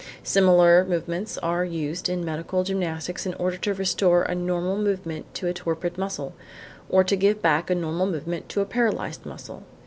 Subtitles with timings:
[0.23, 5.45] Similar movements are used in medical gymnastics in order to restore a normal movement to
[5.45, 6.33] a torpid muscle
[6.89, 9.61] or to give back a normal movement to a paralysed muscle.